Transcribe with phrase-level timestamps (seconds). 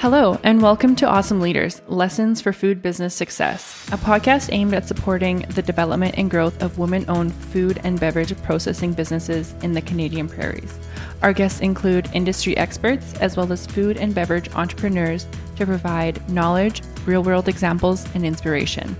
[0.00, 4.86] Hello, and welcome to Awesome Leaders Lessons for Food Business Success, a podcast aimed at
[4.86, 9.82] supporting the development and growth of women owned food and beverage processing businesses in the
[9.82, 10.78] Canadian prairies.
[11.20, 15.26] Our guests include industry experts as well as food and beverage entrepreneurs
[15.56, 18.96] to provide knowledge, real world examples, and inspiration.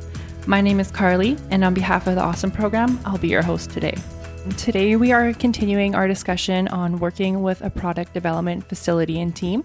[0.49, 3.71] My name is Carly, and on behalf of the Awesome program, I'll be your host
[3.71, 3.95] today.
[4.57, 9.63] Today, we are continuing our discussion on working with a product development facility and team.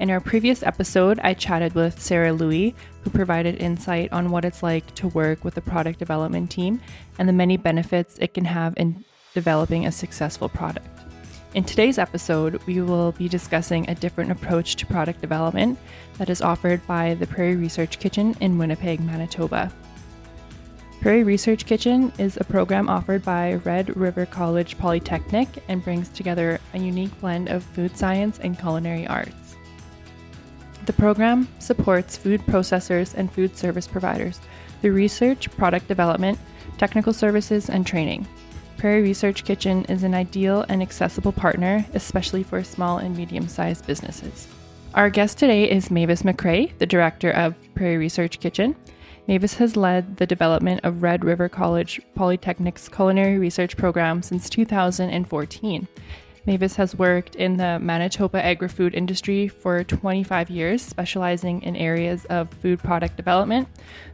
[0.00, 4.62] In our previous episode, I chatted with Sarah Louie, who provided insight on what it's
[4.62, 6.80] like to work with a product development team
[7.18, 10.88] and the many benefits it can have in developing a successful product.
[11.52, 15.78] In today's episode, we will be discussing a different approach to product development
[16.16, 19.70] that is offered by the Prairie Research Kitchen in Winnipeg, Manitoba.
[21.02, 26.58] Prairie Research Kitchen is a program offered by Red River College Polytechnic and brings together
[26.72, 29.49] a unique blend of food science and culinary arts.
[30.86, 34.40] The program supports food processors and food service providers
[34.80, 36.38] through research, product development,
[36.78, 38.26] technical services, and training.
[38.78, 43.86] Prairie Research Kitchen is an ideal and accessible partner, especially for small and medium sized
[43.86, 44.48] businesses.
[44.94, 48.74] Our guest today is Mavis McRae, the director of Prairie Research Kitchen.
[49.28, 55.86] Mavis has led the development of Red River College Polytechnic's culinary research program since 2014
[56.46, 62.24] Mavis has worked in the Manitoba agri food industry for 25 years, specializing in areas
[62.26, 63.68] of food product development,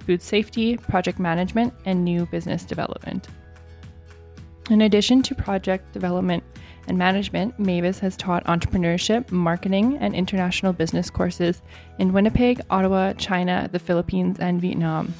[0.05, 3.28] food safety, project management, and new business development.
[4.70, 6.42] In addition to project development
[6.88, 11.62] and management, Mavis has taught entrepreneurship, marketing, and international business courses
[11.98, 15.14] in Winnipeg, Ottawa, China, the Philippines, and Vietnam.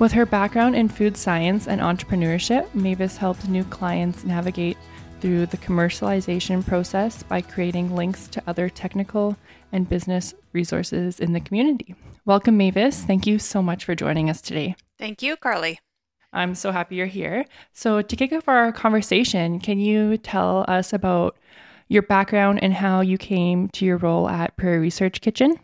[0.00, 4.78] With her background in food science and entrepreneurship, Mavis helped new clients navigate
[5.20, 9.36] through the commercialization process by creating links to other technical
[9.72, 11.94] and business resources in the community.
[12.24, 13.04] Welcome, Mavis.
[13.04, 14.76] Thank you so much for joining us today.
[14.98, 15.78] Thank you, Carly.
[16.32, 17.44] I'm so happy you're here.
[17.72, 21.36] So, to kick off our conversation, can you tell us about
[21.88, 25.58] your background and how you came to your role at Prairie Research Kitchen?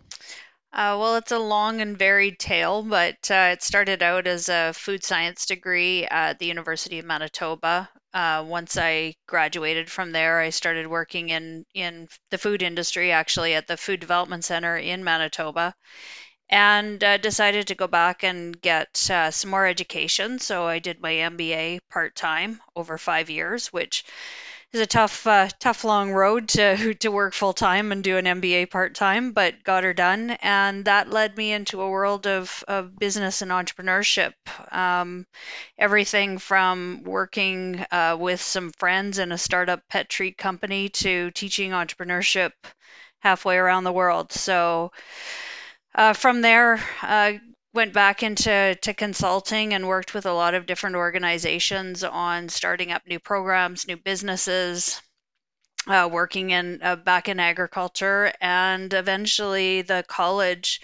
[0.73, 4.73] Uh, well, it's a long and varied tale, but uh, it started out as a
[4.75, 7.89] food science degree at the University of Manitoba.
[8.17, 13.53] Uh, once I graduated from there, I started working in, in the food industry, actually
[13.53, 15.75] at the Food Development Center in Manitoba,
[16.49, 20.39] and uh, decided to go back and get uh, some more education.
[20.39, 24.03] So I did my MBA part time over five years, which
[24.77, 28.27] is a tough, uh, tough long road to to work full time and do an
[28.27, 32.63] MBA part time, but got her done, and that led me into a world of,
[32.69, 34.35] of business and entrepreneurship.
[34.71, 35.27] Um,
[35.79, 41.71] everything from working uh, with some friends in a startup pet treat company to teaching
[41.71, 42.53] entrepreneurship
[43.21, 44.31] halfway around the world.
[44.33, 44.93] So.
[45.95, 47.33] Uh, from there, uh,
[47.77, 52.91] went back into to consulting and worked with a lot of different organizations on starting
[52.91, 55.01] up new programs, new businesses,
[55.87, 60.81] uh, working in uh, back in agriculture, and eventually the college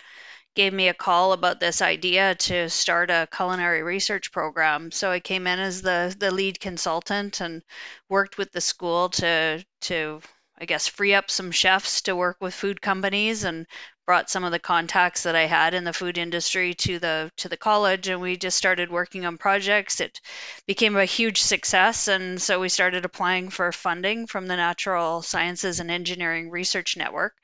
[0.54, 4.90] gave me a call about this idea to start a culinary research program.
[4.90, 7.62] So I came in as the the lead consultant and
[8.10, 10.20] worked with the school to to
[10.58, 13.66] I guess free up some chefs to work with food companies and
[14.06, 17.48] brought some of the contacts that I had in the food industry to the to
[17.48, 20.00] the college and we just started working on projects.
[20.00, 20.20] It
[20.66, 25.80] became a huge success and so we started applying for funding from the Natural Sciences
[25.80, 27.34] and Engineering Research Network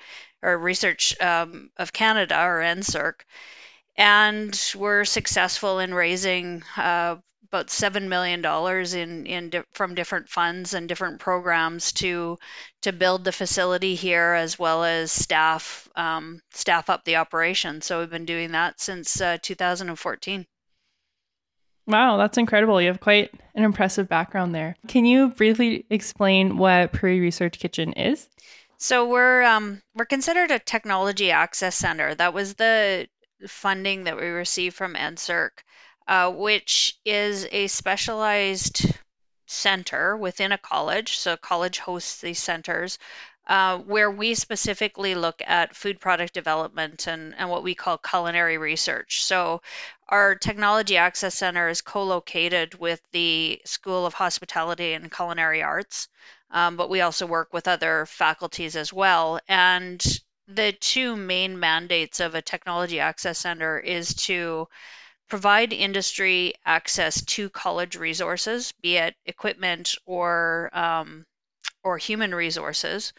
[0.42, 3.14] or Research um, of Canada or NSERC
[3.96, 7.16] and we're successful in raising uh,
[7.50, 12.38] about seven million dollars in in di- from different funds and different programs to
[12.82, 17.80] to build the facility here as well as staff um, staff up the operation.
[17.80, 20.46] So we've been doing that since uh, 2014.
[21.86, 22.82] Wow, that's incredible.
[22.82, 24.76] You have quite an impressive background there.
[24.88, 28.28] Can you briefly explain what Prairie Research Kitchen is?
[28.76, 32.14] So we're um, we're considered a technology access center.
[32.14, 33.08] That was the
[33.46, 35.50] funding that we received from NSERC
[36.08, 38.86] uh, which is a specialized
[39.46, 41.18] center within a college.
[41.18, 42.98] So, college hosts these centers
[43.46, 48.58] uh, where we specifically look at food product development and, and what we call culinary
[48.58, 49.22] research.
[49.24, 49.62] So,
[50.08, 56.08] our Technology Access Center is co located with the School of Hospitality and Culinary Arts,
[56.50, 59.40] um, but we also work with other faculties as well.
[59.48, 60.02] And
[60.46, 64.68] the two main mandates of a Technology Access Center is to
[65.28, 71.24] provide industry access to college resources, be it equipment or um,
[71.84, 73.12] or human resources,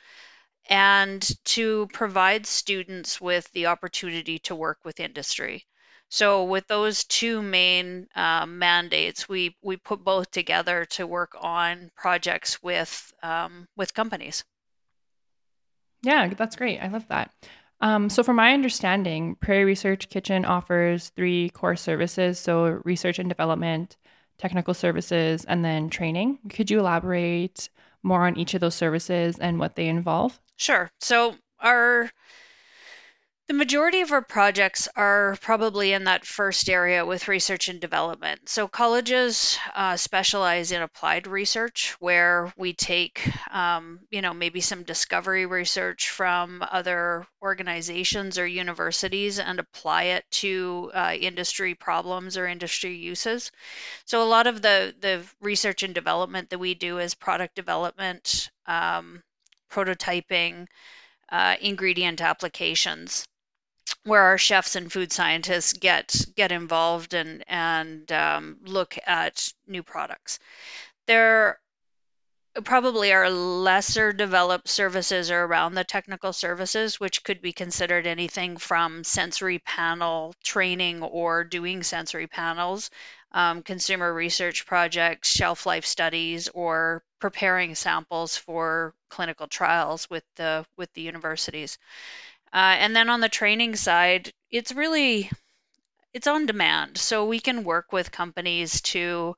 [0.70, 5.66] and to provide students with the opportunity to work with industry.
[6.10, 11.92] So with those two main um, mandates, we we put both together to work on
[11.96, 14.44] projects with um, with companies.
[16.02, 16.80] Yeah, that's great.
[16.80, 17.32] I love that.
[17.81, 23.30] Um, so, from my understanding, Prairie Research Kitchen offers three core services so, research and
[23.30, 23.98] development,
[24.38, 26.40] technical services, and then training.
[26.50, 27.70] Could you elaborate
[28.04, 30.40] more on each of those services and what they involve?
[30.58, 30.92] Sure.
[31.00, 32.12] So, our
[33.50, 38.48] the majority of our projects are probably in that first area with research and development.
[38.48, 44.84] So, colleges uh, specialize in applied research where we take, um, you know, maybe some
[44.84, 52.45] discovery research from other organizations or universities and apply it to uh, industry problems or
[52.45, 53.52] industry uses.
[54.06, 58.52] So, a lot of the, the research and development that we do is product development,
[58.68, 59.24] um,
[59.72, 60.68] prototyping,
[61.31, 63.25] uh, ingredient applications
[64.04, 69.84] where our chefs and food scientists get get involved and and um, look at new
[69.84, 70.40] products.
[71.08, 71.60] There
[72.64, 79.04] probably are lesser developed services around the technical services, which could be considered anything from
[79.04, 82.90] sensory panel training or doing sensory panels,
[83.32, 90.66] um, consumer research projects, shelf life studies, or preparing samples for clinical trials with the
[90.78, 91.78] with the universities.
[92.54, 95.30] Uh, and then on the training side, it's really
[96.13, 96.98] it's on demand.
[96.98, 99.36] So we can work with companies to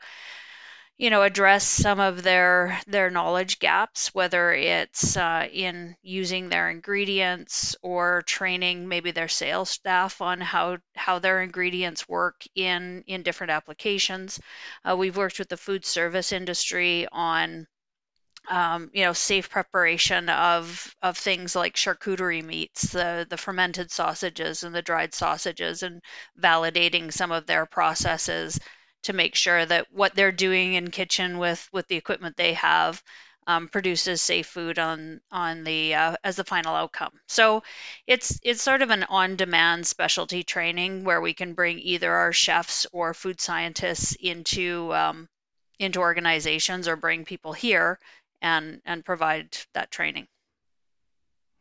[0.97, 6.69] you know address some of their their knowledge gaps whether it's uh, in using their
[6.69, 13.23] ingredients or training maybe their sales staff on how how their ingredients work in in
[13.23, 14.39] different applications
[14.87, 17.65] uh, we've worked with the food service industry on
[18.49, 24.63] um, you know, safe preparation of of things like charcuterie meats, the the fermented sausages
[24.63, 26.01] and the dried sausages, and
[26.39, 28.59] validating some of their processes
[29.03, 33.01] to make sure that what they're doing in kitchen with with the equipment they have
[33.47, 37.19] um, produces safe food on on the uh, as the final outcome.
[37.27, 37.63] So
[38.07, 42.85] it's it's sort of an on-demand specialty training where we can bring either our chefs
[42.91, 45.27] or food scientists into um,
[45.79, 47.99] into organizations or bring people here
[48.41, 50.27] and and provide that training.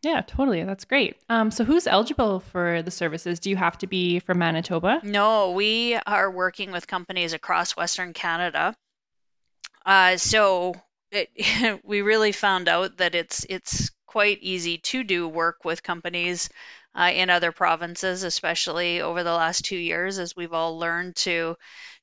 [0.03, 0.65] Yeah, totally.
[0.65, 1.17] That's great.
[1.29, 3.38] Um, so, who's eligible for the services?
[3.38, 5.00] Do you have to be from Manitoba?
[5.03, 8.75] No, we are working with companies across Western Canada.
[9.85, 10.75] Uh, so,
[11.11, 16.49] it, we really found out that it's it's quite easy to do work with companies
[16.94, 21.56] uh, in other provinces, especially over the last two years, as we've all learned to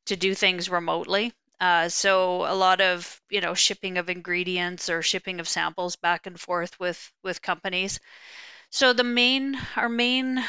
[0.05, 1.33] to do things remotely.
[1.59, 6.27] Uh, so a lot of you know shipping of ingredients or shipping of samples back
[6.27, 7.99] and forth with with companies.
[8.69, 10.39] So the main our main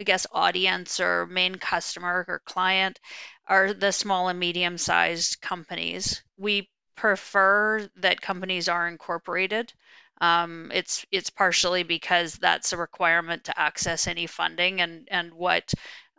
[0.00, 3.00] I guess audience or main customer or client
[3.46, 6.22] are the small and medium sized companies.
[6.36, 9.72] We prefer that companies are incorporated.
[10.20, 15.72] Um, it's it's partially because that's a requirement to access any funding and and what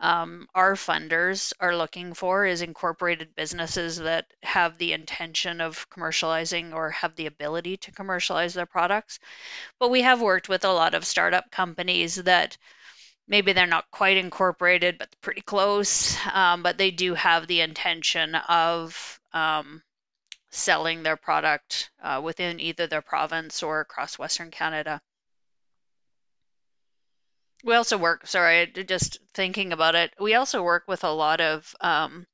[0.03, 6.73] um, our funders are looking for is incorporated businesses that have the intention of commercializing
[6.73, 9.19] or have the ability to commercialize their products.
[9.79, 12.57] But we have worked with a lot of startup companies that
[13.29, 16.17] maybe they're not quite incorporated, but pretty close.
[16.33, 19.81] Um, but they do have the intention of um,
[20.51, 25.01] selling their product uh, within either their province or across Western Canada.
[27.63, 31.73] We also work, sorry, just thinking about it, we also work with a lot of
[31.79, 32.27] um,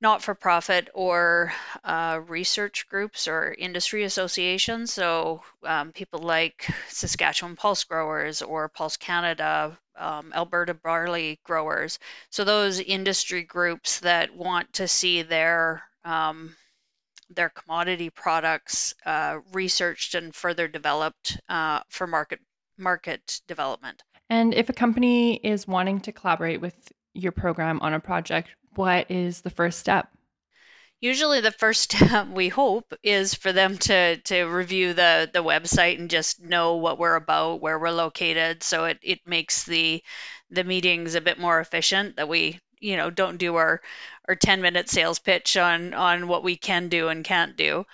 [0.00, 4.92] not for profit or uh, research groups or industry associations.
[4.92, 11.98] So, um, people like Saskatchewan Pulse Growers or Pulse Canada, um, Alberta Barley Growers.
[12.30, 16.54] So, those industry groups that want to see their um,
[17.30, 22.40] their commodity products uh, researched and further developed uh, for market
[22.78, 24.02] market development.
[24.30, 29.10] And if a company is wanting to collaborate with your program on a project, what
[29.10, 30.08] is the first step?
[31.00, 35.98] Usually, the first step we hope is for them to to review the the website
[35.98, 40.02] and just know what we're about, where we're located, so it it makes the
[40.50, 42.16] the meetings a bit more efficient.
[42.16, 43.82] That we you know don't do our
[44.28, 47.84] our 10 minute sales pitch on on what we can do and can't do.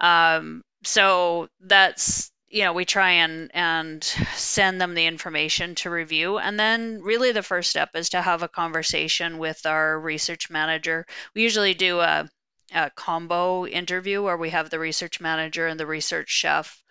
[0.00, 4.04] Um, so that's you know we try and and
[4.34, 8.42] send them the information to review and then really the first step is to have
[8.42, 12.28] a conversation with our research manager we usually do a,
[12.74, 16.82] a combo interview where we have the research manager and the research chef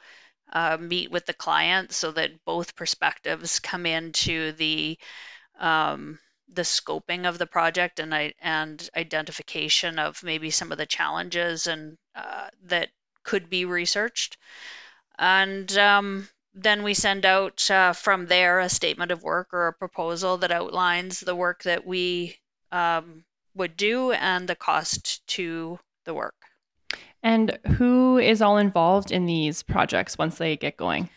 [0.51, 4.97] uh, meet with the client so that both perspectives come into the
[5.59, 6.17] um,
[6.51, 11.67] the scoping of the project and I, and identification of maybe some of the challenges
[11.67, 12.89] and uh, that
[13.23, 14.37] could be researched.
[15.19, 19.73] And um, then we send out uh, from there a statement of work or a
[19.73, 22.37] proposal that outlines the work that we
[22.71, 26.35] um, would do and the cost to the work.
[27.21, 31.09] And who is all involved in these projects once they get going?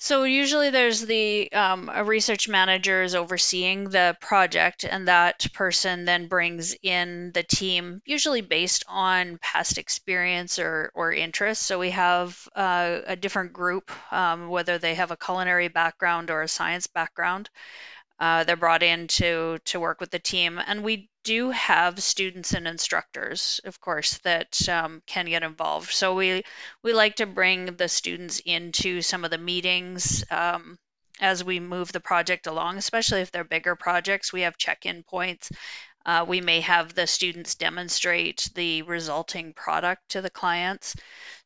[0.00, 6.04] So usually there's the um, a research manager is overseeing the project, and that person
[6.04, 11.62] then brings in the team, usually based on past experience or or interest.
[11.62, 16.42] So we have uh, a different group, um, whether they have a culinary background or
[16.42, 17.50] a science background.
[18.20, 22.52] Uh, they're brought in to to work with the team, and we do have students
[22.52, 25.90] and instructors, of course, that um, can get involved.
[25.92, 26.42] So we
[26.82, 30.78] we like to bring the students into some of the meetings um,
[31.20, 34.32] as we move the project along, especially if they're bigger projects.
[34.32, 35.50] We have check-in points.
[36.06, 40.96] Uh, we may have the students demonstrate the resulting product to the clients,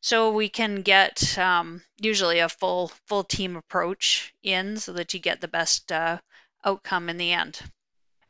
[0.01, 5.19] so we can get um, usually a full full team approach in, so that you
[5.19, 6.17] get the best uh,
[6.65, 7.61] outcome in the end.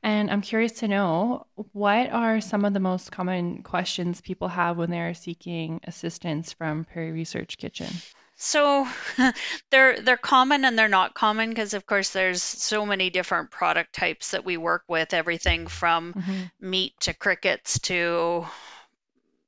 [0.03, 4.77] And I'm curious to know what are some of the most common questions people have
[4.77, 7.87] when they're seeking assistance from Prairie Research Kitchen?
[8.35, 8.85] So
[9.69, 13.93] they're they're common and they're not common because of course there's so many different product
[13.93, 16.41] types that we work with everything from mm-hmm.
[16.59, 18.45] meat to crickets to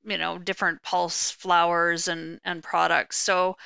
[0.05, 3.17] you know different pulse flours and and products.
[3.17, 3.57] So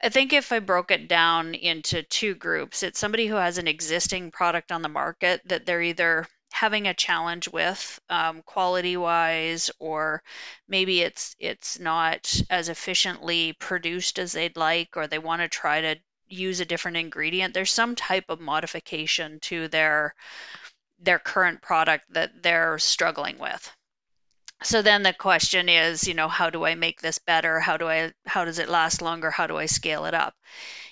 [0.00, 3.66] I think if I broke it down into two groups, it's somebody who has an
[3.66, 9.70] existing product on the market that they're either having a challenge with um, quality wise
[9.78, 10.22] or
[10.68, 15.80] maybe it's it's not as efficiently produced as they'd like or they want to try
[15.80, 15.96] to
[16.28, 17.54] use a different ingredient.
[17.54, 20.14] There's some type of modification to their
[21.00, 23.70] their current product that they're struggling with
[24.62, 27.60] so then the question is you know how do i make this better?
[27.60, 29.30] How do i how does it last longer?
[29.30, 30.34] How do i scale it up?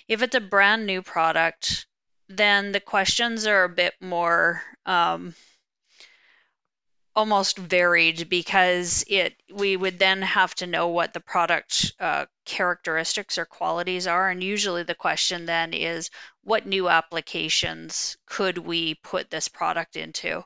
[0.07, 1.85] If it's a brand new product
[2.29, 5.33] then the questions are a bit more um,
[7.17, 13.39] almost varied because it we would then have to know what the product uh, characteristics
[13.39, 14.29] or qualities are.
[14.29, 16.11] And usually the question then is
[16.43, 20.43] what new applications could we put this product into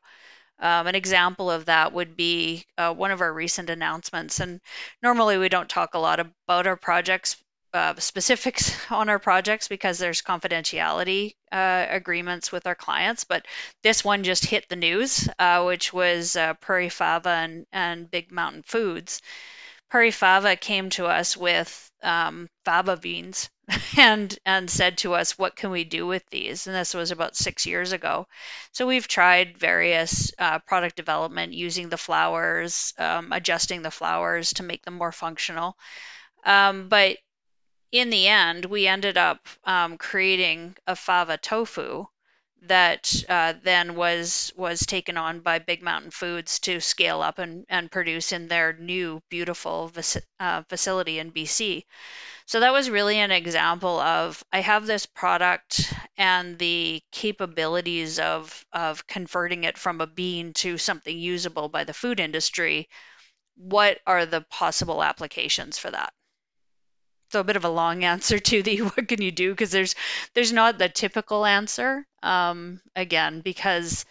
[0.62, 4.40] um, an example of that would be uh, one of our recent announcements.
[4.40, 4.62] And
[5.02, 7.36] normally we don't talk a lot about our projects,
[7.74, 13.24] uh, specifics on our projects because there's confidentiality uh, agreements with our clients.
[13.24, 13.48] But
[13.82, 18.32] this one just hit the news, uh, which was uh, Prairie Fava and, and Big
[18.32, 19.22] Mountain Foods.
[19.90, 23.50] Prairie Fava came to us with um, fava beans
[23.98, 27.36] and and said to us, "What can we do with these?" And this was about
[27.36, 28.28] six years ago.
[28.72, 34.64] So we've tried various uh, product development using the flours um, adjusting the flours to
[34.64, 35.78] make them more functional.
[36.46, 37.18] Um, but
[37.92, 42.06] in the end, we ended up um, creating a fava tofu
[42.64, 47.66] that uh, then was was taken on by Big Mountain Foods to scale up and,
[47.70, 49.92] and produce in their new beautiful
[50.40, 51.86] uh, facility in BC.
[52.52, 58.66] So that was really an example of I have this product and the capabilities of
[58.74, 62.90] of converting it from a bean to something usable by the food industry.
[63.56, 66.12] What are the possible applications for that?
[67.32, 69.96] So a bit of a long answer to the what can you do because there's
[70.34, 72.06] there's not the typical answer.
[72.22, 74.04] Um, again, because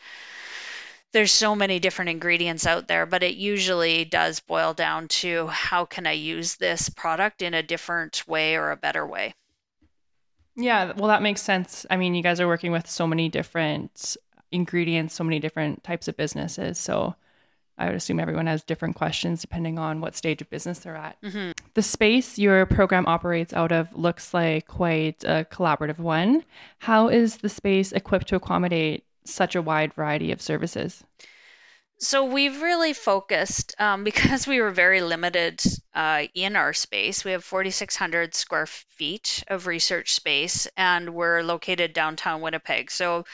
[1.12, 5.84] there's so many different ingredients out there, but it usually does boil down to how
[5.84, 9.34] can I use this product in a different way or a better way.
[10.56, 11.86] Yeah, well, that makes sense.
[11.90, 14.16] I mean, you guys are working with so many different
[14.52, 16.78] ingredients, so many different types of businesses.
[16.78, 17.14] So
[17.78, 21.20] I would assume everyone has different questions depending on what stage of business they're at.
[21.22, 21.52] Mm-hmm.
[21.74, 26.44] The space your program operates out of looks like quite a collaborative one.
[26.78, 31.04] How is the space equipped to accommodate such a wide variety of services?
[32.02, 35.62] So we've really focused um, because we were very limited
[35.94, 37.24] uh, in our space.
[37.24, 42.90] We have 4,600 square feet of research space, and we're located downtown Winnipeg.
[42.90, 43.24] So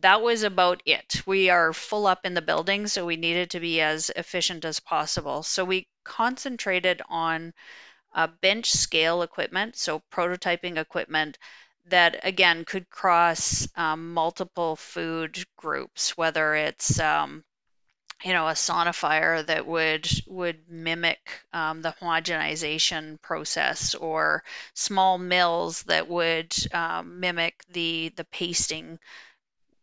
[0.00, 1.22] that was about it.
[1.24, 4.80] We are full up in the building, so we needed to be as efficient as
[4.80, 5.42] possible.
[5.42, 7.54] So we concentrated on
[8.14, 11.38] uh, bench scale equipment, so prototyping equipment
[11.88, 17.44] that again could cross um, multiple food groups, whether it's um,
[18.24, 21.20] you know a sonifier that would would mimic
[21.52, 24.42] um, the homogenization process or
[24.74, 28.98] small mills that would um, mimic the the pasting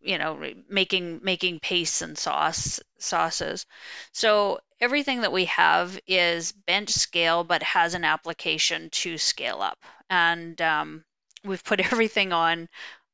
[0.02, 0.38] you know
[0.70, 3.66] making making pastes and sauce sauces.
[4.12, 9.80] So everything that we have is bench scale but has an application to scale up.
[10.10, 11.06] And um,
[11.44, 12.70] we've put everything on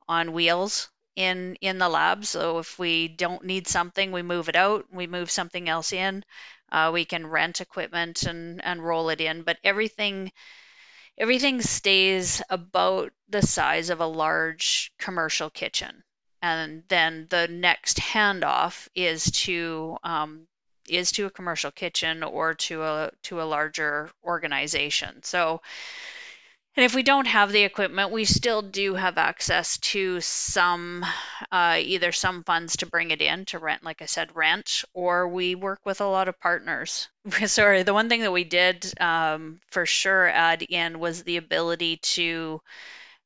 [0.08, 2.26] on wheels in in the lab.
[2.26, 4.86] So if we don't need something, we move it out.
[4.92, 6.24] We move something else in.
[6.72, 9.44] Uh, we can rent equipment and and roll it in.
[9.44, 10.32] But everything
[11.18, 16.04] everything stays about the size of a large commercial kitchen.
[16.42, 20.48] And then the next handoff is to um,
[20.88, 25.22] is to a commercial kitchen or to a to a larger organization.
[25.24, 25.62] So
[26.80, 31.06] and if we don't have the equipment, we still do have access to some,
[31.52, 35.28] uh, either some funds to bring it in to rent, like I said, rent, or
[35.28, 37.10] we work with a lot of partners.
[37.48, 41.98] Sorry, the one thing that we did um, for sure add in was the ability
[41.98, 42.62] to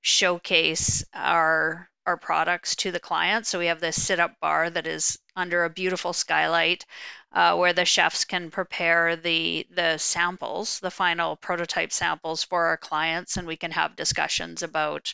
[0.02, 3.46] showcase our our products to the client.
[3.46, 6.86] So we have this sit up bar that is under a beautiful skylight
[7.32, 12.78] uh, where the chefs can prepare the the samples, the final prototype samples for our
[12.78, 15.13] clients, and we can have discussions about,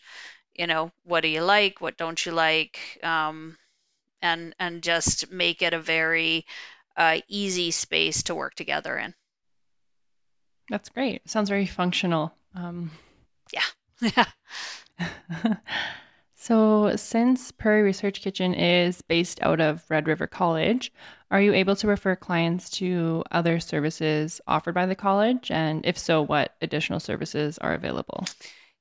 [0.53, 3.57] you know, what do you like, what don't you like, um,
[4.21, 6.45] and and just make it a very
[6.97, 9.13] uh, easy space to work together in.
[10.69, 11.27] That's great.
[11.29, 12.33] Sounds very functional.
[12.53, 12.91] Um...
[13.51, 14.25] Yeah.
[16.41, 20.89] So, since Prairie Research Kitchen is based out of Red River College,
[21.29, 25.51] are you able to refer clients to other services offered by the college?
[25.51, 28.23] And if so, what additional services are available?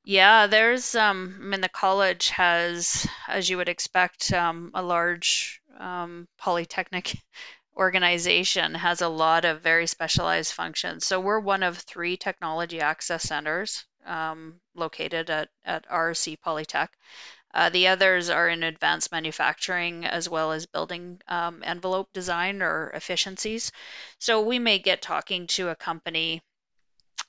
[0.05, 5.61] Yeah, there's, um, I mean, the college has, as you would expect, um, a large
[5.81, 7.21] um, polytechnic
[7.77, 11.05] organization, has a lot of very specialized functions.
[11.05, 16.88] So we're one of three technology access centers um, located at, at RC Polytech.
[17.55, 22.90] Uh, the others are in advanced manufacturing as well as building um, envelope design or
[22.90, 23.72] efficiencies.
[24.18, 26.42] So we may get talking to a company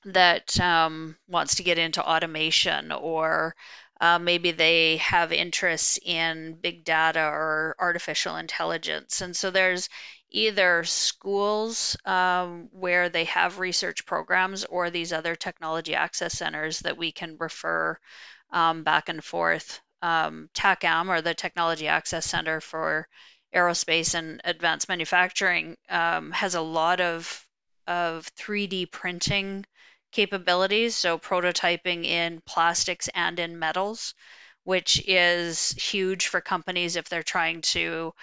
[0.05, 3.55] that um, wants to get into automation or
[4.01, 9.21] uh, maybe they have interests in big data or artificial intelligence.
[9.21, 9.89] And so there's
[10.29, 16.97] either schools um, where they have research programs or these other technology access centers that
[16.97, 17.97] we can refer
[18.51, 23.07] um, back and forth um, TACAM, or the Technology Access Center for
[23.53, 27.45] Aerospace and Advanced Manufacturing, um, has a lot of
[27.87, 29.65] of 3D printing
[30.11, 34.13] capabilities, so prototyping in plastics and in metals,
[34.63, 38.13] which is huge for companies if they're trying to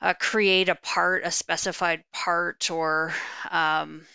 [0.00, 3.12] uh, create a part, a specified part, or
[3.50, 4.06] um,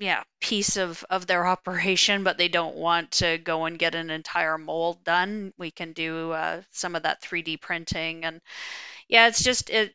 [0.00, 4.10] yeah piece of of their operation but they don't want to go and get an
[4.10, 5.52] entire mold done.
[5.58, 8.40] We can do uh, some of that 3d printing and
[9.08, 9.94] yeah it's just it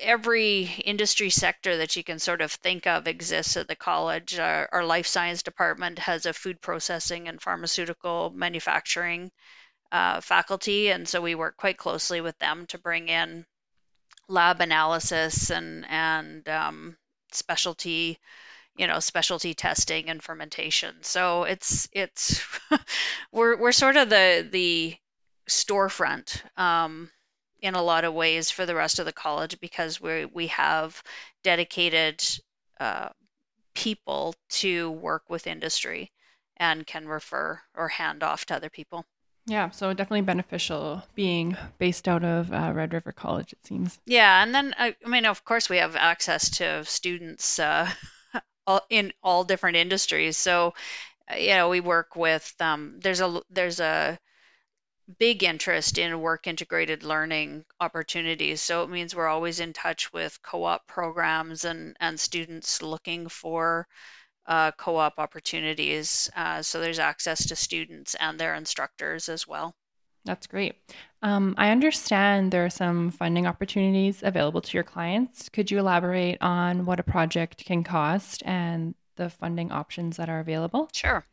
[0.00, 4.36] every industry sector that you can sort of think of exists at the college.
[4.40, 9.30] Our, our life science department has a food processing and pharmaceutical manufacturing
[9.92, 13.46] uh, faculty and so we work quite closely with them to bring in
[14.28, 16.96] lab analysis and and um,
[17.30, 18.18] specialty
[18.76, 22.44] you know specialty testing and fermentation so it's it's
[23.32, 24.96] we're we're sort of the the
[25.48, 27.10] storefront um,
[27.60, 31.02] in a lot of ways for the rest of the college because we we have
[31.42, 32.22] dedicated
[32.80, 33.08] uh,
[33.74, 36.10] people to work with industry
[36.56, 39.04] and can refer or hand off to other people.
[39.46, 43.98] Yeah, so definitely beneficial being based out of uh, Red River College, it seems.
[44.06, 47.90] Yeah, and then I, I mean, of course, we have access to students uh,
[48.90, 50.36] in all different industries.
[50.36, 50.74] So,
[51.30, 54.18] uh, you know, we work with um, there's a there's a
[55.18, 58.60] big interest in work integrated learning opportunities.
[58.60, 63.88] So it means we're always in touch with co-op programs and and students looking for
[64.46, 66.30] uh, co-op opportunities.
[66.36, 69.74] Uh, so there's access to students and their instructors as well.
[70.24, 70.76] That's great.
[71.22, 75.48] Um, I understand there are some funding opportunities available to your clients.
[75.48, 80.40] Could you elaborate on what a project can cost and the funding options that are
[80.40, 80.88] available?
[80.92, 81.24] Sure.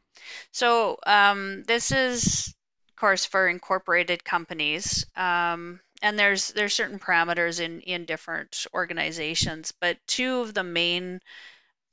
[0.52, 2.54] So um, this is,
[2.90, 9.74] of course, for incorporated companies, um, and there's there's certain parameters in in different organizations.
[9.80, 11.22] But two of the main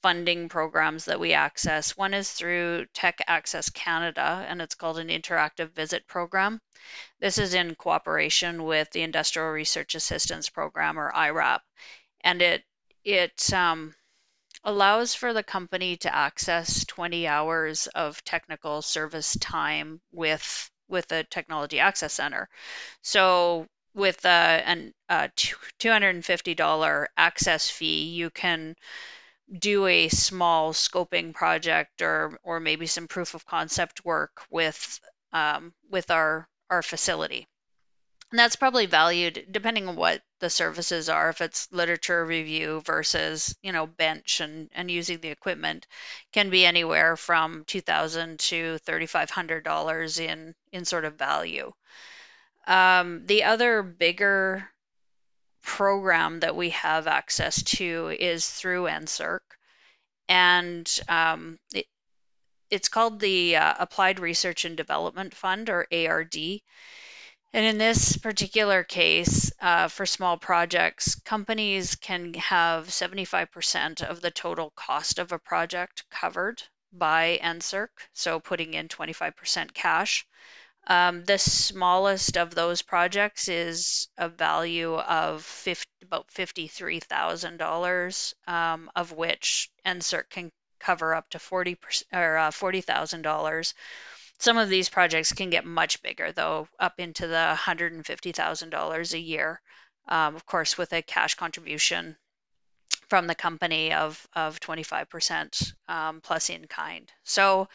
[0.02, 1.96] funding programs that we access.
[1.96, 6.60] One is through Tech Access Canada, and it's called an Interactive Visit Program.
[7.20, 11.62] This is in cooperation with the Industrial Research Assistance Program, or IRAP.
[12.22, 12.64] and it
[13.04, 13.94] it um,
[14.64, 21.24] allows for the company to access 20 hours of technical service time with with a
[21.24, 22.48] technology access center.
[23.02, 25.30] So with a, an, a
[25.80, 28.74] $250 access fee, you can
[29.56, 35.00] do a small scoping project or or maybe some proof of concept work with
[35.32, 37.46] um, with our our facility.
[38.30, 41.30] And that's probably valued depending on what the services are.
[41.30, 45.86] If it's literature review versus you know bench and and using the equipment,
[46.32, 51.14] can be anywhere from two thousand to thirty five hundred dollars in in sort of
[51.14, 51.72] value.
[52.66, 54.68] Um, the other bigger
[55.68, 59.40] program that we have access to is through NSERC,
[60.26, 61.84] and um, it,
[62.70, 66.36] it's called the uh, Applied Research and Development Fund, or ARD.
[67.52, 74.30] And in this particular case, uh, for small projects, companies can have 75% of the
[74.30, 80.26] total cost of a project covered by NSERC, so putting in 25% cash.
[80.88, 89.12] Um, the smallest of those projects is a value of 50, about $53,000, um, of
[89.12, 91.76] which NSERC can cover up to 40
[92.12, 93.74] or uh, $40,000.
[94.38, 99.60] Some of these projects can get much bigger, though, up into the $150,000 a year.
[100.08, 102.16] Um, of course, with a cash contribution
[103.08, 107.10] from the company of of 25% um, plus in kind.
[107.24, 107.68] So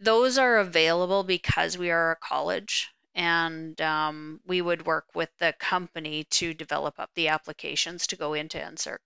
[0.00, 5.52] those are available because we are a college and um, we would work with the
[5.58, 8.98] company to develop up the applications to go into NSERC.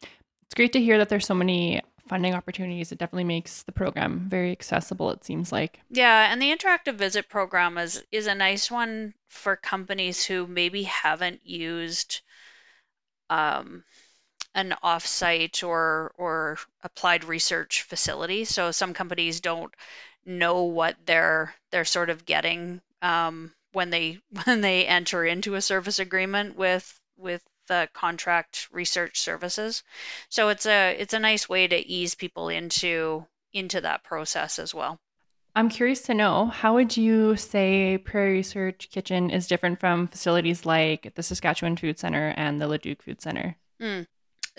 [0.00, 2.92] It's great to hear that there's so many funding opportunities.
[2.92, 5.80] It definitely makes the program very accessible, it seems like.
[5.90, 10.82] Yeah, and the interactive visit program is is a nice one for companies who maybe
[10.82, 12.20] haven't used
[13.30, 13.84] um,
[14.54, 18.44] an offsite or or applied research facility.
[18.44, 19.72] So some companies don't
[20.24, 25.62] know what they're they're sort of getting um, when they when they enter into a
[25.62, 29.82] service agreement with with the contract research services.
[30.28, 34.74] So it's a it's a nice way to ease people into into that process as
[34.74, 34.98] well.
[35.54, 40.64] I'm curious to know how would you say Prairie Research Kitchen is different from facilities
[40.64, 43.56] like the Saskatchewan Food Center and the Leduc Food Center?
[43.80, 44.06] Mm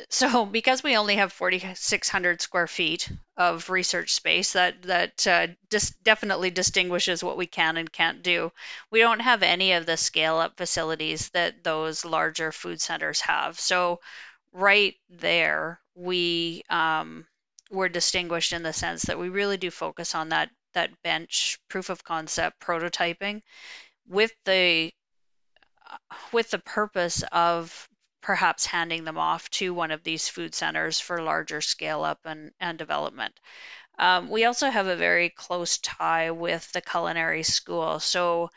[0.10, 5.96] so because we only have 4600 square feet of research space that that uh, dis-
[6.04, 8.52] definitely distinguishes what we can and can't do.
[8.92, 13.60] We don't have any of the scale up facilities that those larger food centers have.
[13.60, 14.00] So
[14.52, 17.26] right there we um,
[17.72, 21.90] we're distinguished in the sense that we really do focus on that that bench proof
[21.90, 23.42] of concept prototyping
[24.08, 24.92] with the
[26.32, 27.88] with the purpose of
[28.24, 32.52] perhaps handing them off to one of these food centers for larger scale up and,
[32.60, 33.38] and development.
[34.00, 38.00] Um, we also have a very close tie with the culinary school.
[38.00, 38.50] So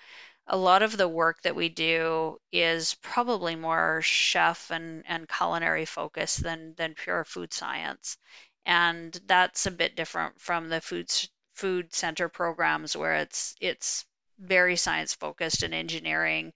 [0.46, 5.85] a lot of the work that we do is probably more chef and, and culinary
[5.85, 8.16] focused than, than pure food science.
[8.64, 11.11] And that's a bit different from the food
[11.55, 14.05] food center programs where it's it's
[14.38, 16.52] very science focused and engineering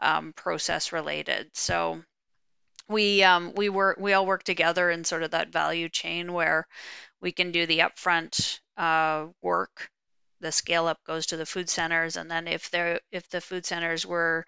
[0.00, 1.48] um, process related.
[1.54, 2.02] So
[2.92, 6.66] we um, we work we all work together in sort of that value chain where
[7.20, 9.90] we can do the upfront uh, work.
[10.40, 13.64] The scale up goes to the food centers, and then if they if the food
[13.64, 14.44] centers were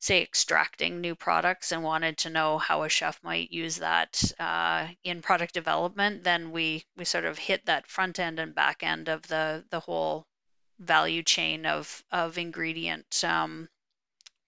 [0.00, 4.86] say extracting new products and wanted to know how a chef might use that uh,
[5.02, 9.08] in product development, then we we sort of hit that front end and back end
[9.08, 10.26] of the the whole
[10.78, 13.68] value chain of of ingredient um,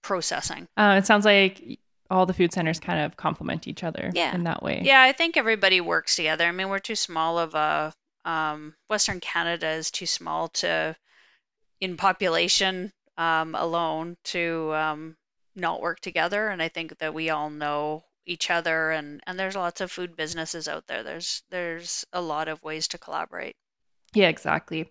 [0.02, 0.68] processing.
[0.76, 1.78] Uh, it sounds like
[2.10, 4.34] all the food centers kind of complement each other yeah.
[4.34, 4.82] in that way.
[4.84, 6.44] Yeah, I think everybody works together.
[6.44, 7.94] I mean, we're too small of a
[8.24, 10.96] um, Western Canada is too small to
[11.80, 15.16] in population um, alone to um,
[15.54, 19.56] not work together, and I think that we all know each other, and and there's
[19.56, 21.02] lots of food businesses out there.
[21.02, 23.56] There's there's a lot of ways to collaborate.
[24.12, 24.90] Yeah, exactly.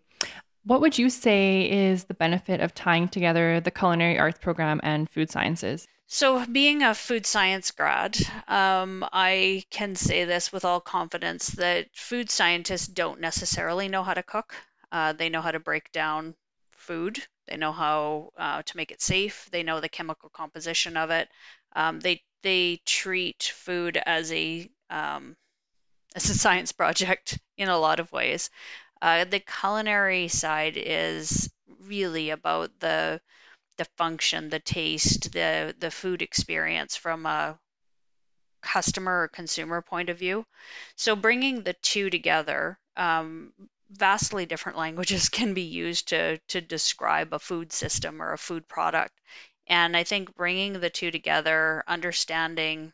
[0.66, 5.10] What would you say is the benefit of tying together the culinary arts program and
[5.10, 5.88] food sciences?
[6.10, 8.18] So, being a food science grad,
[8.50, 14.14] um, I can say this with all confidence that food scientists don't necessarily know how
[14.14, 14.56] to cook.
[14.92, 16.36] Uh, they know how to break down
[16.72, 17.26] food.
[17.48, 19.48] They know how uh, to make it safe.
[19.52, 21.30] They know the chemical composition of it.
[21.74, 25.38] Um, they they treat food as a um,
[26.16, 28.50] as a science project in a lot of ways.
[29.02, 31.50] Uh, the culinary side is
[31.82, 33.22] really about the
[33.80, 37.60] the function, the taste, the the food experience from a
[38.62, 40.46] customer or consumer point of view.
[40.96, 43.54] So bringing the two together, um,
[43.90, 48.68] vastly different languages can be used to to describe a food system or a food
[48.68, 49.14] product.
[49.68, 52.92] And I think bringing the two together, understanding,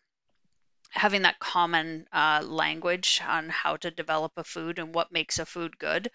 [0.91, 5.45] having that common uh, language on how to develop a food and what makes a
[5.45, 6.11] food good,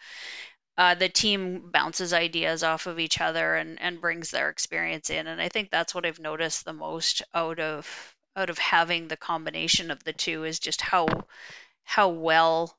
[0.81, 5.27] uh, the team bounces ideas off of each other and, and brings their experience in.
[5.27, 9.17] And I think that's what I've noticed the most out of out of having the
[9.19, 11.07] combination of the two is just how
[11.85, 12.75] how well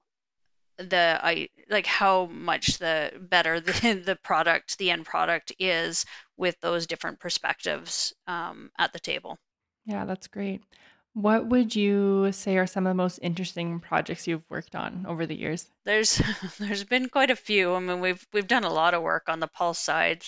[0.77, 6.03] the I like how much the better the the product the end product is
[6.37, 9.37] with those different perspectives um, at the table.
[9.85, 10.63] Yeah, that's great.
[11.13, 15.25] What would you say are some of the most interesting projects you've worked on over
[15.25, 15.67] the years?
[15.83, 16.21] There's
[16.59, 17.73] there's been quite a few.
[17.73, 20.23] I mean, we've we've done a lot of work on the pulse side,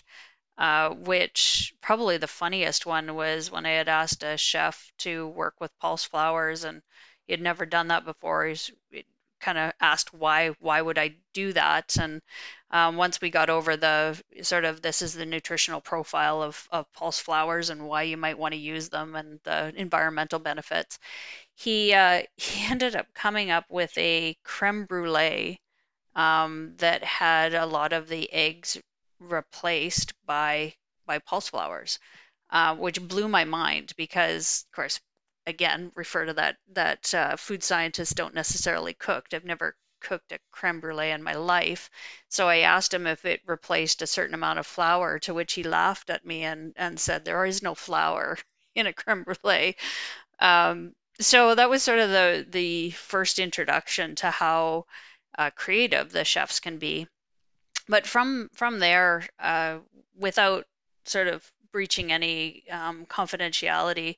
[0.57, 5.55] uh, which probably the funniest one was when I had asked a chef to work
[5.61, 6.81] with pulse flours, and
[7.27, 8.45] he had never done that before.
[8.45, 8.69] He's
[9.43, 11.97] kind of asked why why would I do that?
[11.99, 12.21] And
[12.71, 16.91] um, once we got over the sort of this is the nutritional profile of, of
[16.93, 20.99] pulse flours and why you might want to use them and the environmental benefits
[21.55, 25.59] he uh, he ended up coming up with a creme brulee
[26.15, 28.77] um, that had a lot of the eggs
[29.19, 30.73] replaced by
[31.05, 31.99] by pulse flours
[32.51, 34.99] uh, which blew my mind because of course
[35.45, 39.27] again refer to that that uh, food scientists don't necessarily cook.
[39.33, 41.89] I've never cooked a creme brulee in my life.
[42.29, 45.63] So I asked him if it replaced a certain amount of flour, to which he
[45.63, 48.37] laughed at me and, and said, There is no flour
[48.75, 49.75] in a creme brulee.
[50.39, 54.85] Um, so that was sort of the, the first introduction to how
[55.37, 57.07] uh, creative the chefs can be.
[57.87, 59.79] But from, from there, uh,
[60.17, 60.65] without
[61.05, 64.17] sort of breaching any um, confidentiality,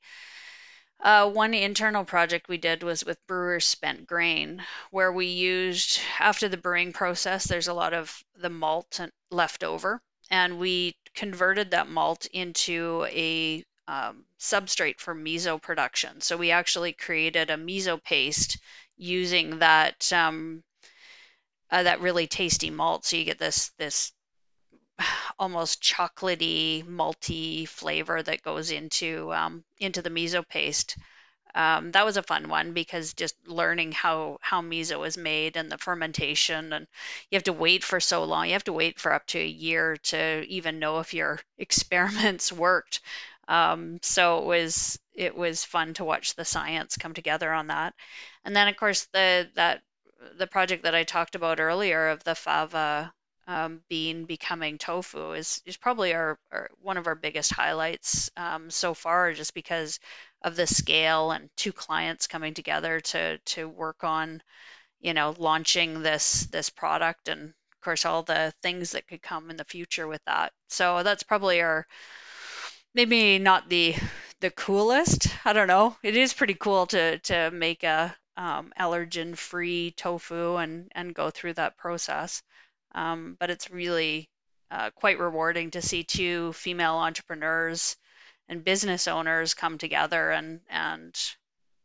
[1.01, 6.47] uh, one internal project we did was with Brewers Spent Grain, where we used, after
[6.47, 11.89] the brewing process, there's a lot of the malt left over, and we converted that
[11.89, 16.21] malt into a um, substrate for miso production.
[16.21, 18.57] So we actually created a miso paste
[18.97, 20.63] using that um,
[21.69, 23.05] uh, that really tasty malt.
[23.05, 24.11] So you get this this
[25.39, 30.97] almost chocolatey, malty flavor that goes into um, into the miso paste.
[31.55, 35.71] Um, that was a fun one because just learning how how miso is made and
[35.71, 36.87] the fermentation, and
[37.31, 38.47] you have to wait for so long.
[38.47, 42.51] You have to wait for up to a year to even know if your experiments
[42.51, 43.01] worked.
[43.47, 47.95] Um, so it was it was fun to watch the science come together on that,
[48.45, 49.81] and then of course the that
[50.37, 53.13] the project that I talked about earlier of the fava
[53.47, 58.69] um, bean becoming tofu is is probably our, our one of our biggest highlights um,
[58.69, 59.99] so far, just because
[60.41, 64.41] of the scale and two clients coming together to to work on,
[65.01, 69.49] you know, launching this this product and of course all the things that could come
[69.51, 70.51] in the future with that.
[70.69, 71.85] So that's probably our
[72.95, 73.95] maybe not the
[74.41, 75.27] the coolest.
[75.45, 75.95] I don't know.
[76.03, 81.29] It is pretty cool to to make a um, allergen free tofu and and go
[81.29, 82.41] through that process.
[82.95, 84.29] Um, but it's really
[84.71, 87.97] uh, quite rewarding to see two female entrepreneurs
[88.49, 91.15] and business owners come together and and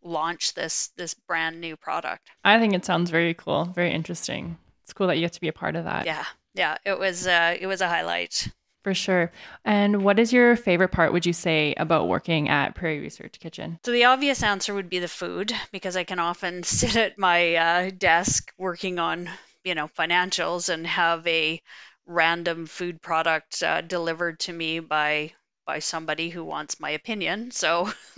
[0.02, 2.26] launch this this brand new product.
[2.44, 4.56] I think it sounds very cool, very interesting.
[4.84, 6.06] It's cool that you get to be a part of that.
[6.06, 8.48] Yeah, yeah, it was uh, it was a highlight
[8.82, 9.30] for sure.
[9.64, 13.78] And what is your favorite part, would you say, about working at Prairie Research Kitchen?
[13.84, 17.54] So, the obvious answer would be the food, because I can often sit at my
[17.54, 19.28] uh, desk working on
[19.64, 21.60] you know financials and have a
[22.06, 25.32] random food product uh, delivered to me by
[25.66, 27.50] by somebody who wants my opinion.
[27.50, 27.90] So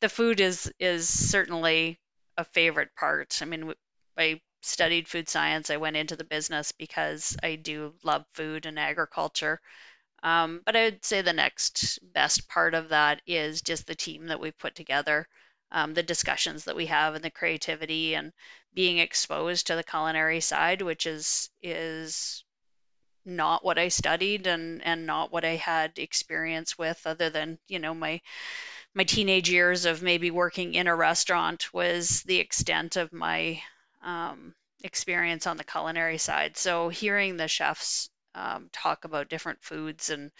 [0.00, 1.98] the food is is certainly
[2.36, 3.38] a favorite part.
[3.42, 3.72] I mean,
[4.16, 5.70] I studied food science.
[5.70, 9.60] I went into the business because I do love food and agriculture.
[10.22, 14.26] Um, but I would say the next best part of that is just the team
[14.26, 15.26] that we put together
[15.72, 18.32] um, the discussions that we have and the creativity and
[18.74, 22.44] being exposed to the culinary side, which is is
[23.24, 27.78] not what I studied and and not what I had experience with, other than you
[27.78, 28.20] know my
[28.94, 33.62] my teenage years of maybe working in a restaurant was the extent of my
[34.02, 36.56] um, experience on the culinary side.
[36.56, 40.30] So hearing the chefs um, talk about different foods and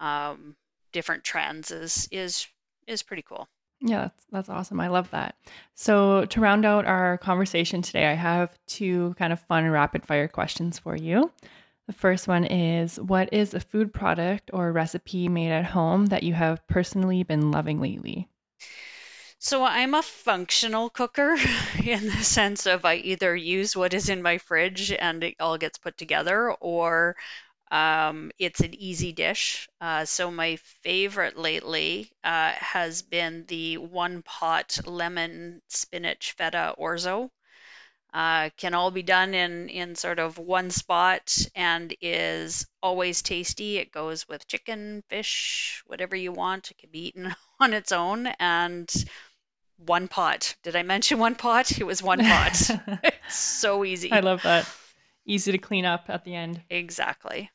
[0.00, 0.56] um,
[0.92, 2.46] different trends is is
[2.86, 3.48] is pretty cool.
[3.82, 4.80] Yeah, that's, that's awesome.
[4.80, 5.36] I love that.
[5.74, 10.28] So, to round out our conversation today, I have two kind of fun rapid fire
[10.28, 11.30] questions for you.
[11.86, 16.22] The first one is What is a food product or recipe made at home that
[16.22, 18.28] you have personally been loving lately?
[19.42, 21.34] So I'm a functional cooker
[21.84, 25.56] in the sense of I either use what is in my fridge and it all
[25.56, 27.16] gets put together, or
[27.70, 29.68] um, it's an easy dish.
[29.80, 37.30] Uh, so my favorite lately uh, has been the one pot lemon spinach feta orzo.
[38.12, 43.78] Uh, can all be done in in sort of one spot and is always tasty.
[43.78, 46.72] It goes with chicken, fish, whatever you want.
[46.72, 48.92] It can be eaten on its own and
[49.86, 50.56] one pot.
[50.64, 51.78] Did I mention one pot?
[51.78, 52.70] It was one pot.
[53.04, 54.10] it's so easy.
[54.10, 54.68] I love that.
[55.24, 56.60] Easy to clean up at the end.
[56.68, 57.48] Exactly.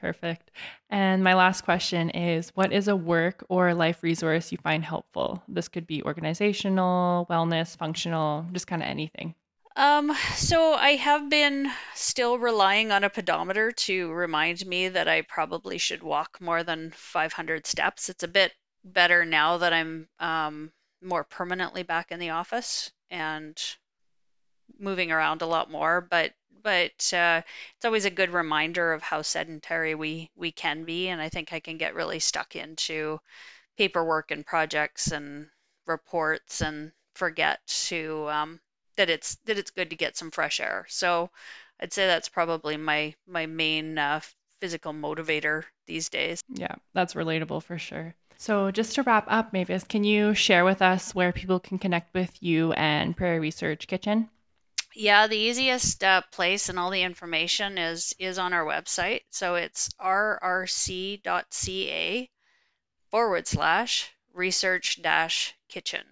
[0.00, 0.50] Perfect.
[0.90, 5.42] And my last question is what is a work or life resource you find helpful?
[5.48, 9.34] This could be organizational, wellness, functional, just kind of anything.
[9.74, 15.22] Um, so I have been still relying on a pedometer to remind me that I
[15.22, 18.08] probably should walk more than 500 steps.
[18.08, 18.52] It's a bit
[18.84, 23.60] better now that I'm um, more permanently back in the office and
[24.78, 26.32] moving around a lot more, but
[26.66, 27.42] but uh,
[27.76, 31.52] it's always a good reminder of how sedentary we we can be, and I think
[31.52, 33.20] I can get really stuck into
[33.78, 35.46] paperwork and projects and
[35.86, 38.60] reports and forget to um,
[38.96, 40.86] that it's that it's good to get some fresh air.
[40.88, 41.30] So
[41.78, 44.18] I'd say that's probably my my main uh,
[44.60, 46.42] physical motivator these days.
[46.48, 48.16] Yeah, that's relatable for sure.
[48.38, 52.12] So just to wrap up, Mavis, can you share with us where people can connect
[52.12, 54.30] with you and Prairie Research Kitchen?
[54.98, 59.24] Yeah, the easiest uh, place and all the information is is on our website.
[59.28, 61.20] So it's rrc.ca
[63.10, 66.06] forward slash research dash kitchen.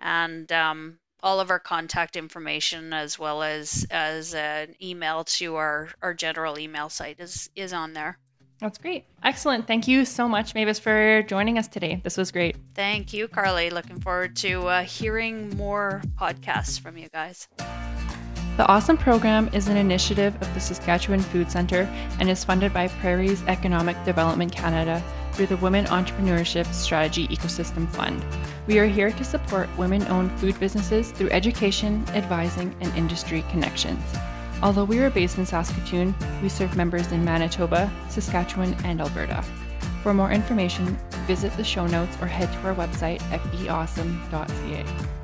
[0.00, 5.88] And um, all of our contact information as well as as an email to our,
[6.02, 8.18] our general email site is is on there.
[8.60, 9.04] That's great.
[9.22, 9.66] Excellent.
[9.66, 12.00] Thank you so much, Mavis, for joining us today.
[12.02, 12.56] This was great.
[12.74, 13.70] Thank you, Carly.
[13.70, 17.48] Looking forward to uh, hearing more podcasts from you guys.
[18.56, 21.82] The Awesome program is an initiative of the Saskatchewan Food Centre
[22.18, 28.24] and is funded by Prairies Economic Development Canada through the Women Entrepreneurship Strategy Ecosystem Fund.
[28.66, 34.02] We are here to support women owned food businesses through education, advising, and industry connections.
[34.62, 39.44] Although we are based in Saskatoon, we serve members in Manitoba, Saskatchewan, and Alberta.
[40.02, 45.15] For more information, visit the show notes or head to our website at beawesome.ca.